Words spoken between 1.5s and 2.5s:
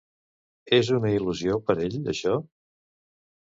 per ell això?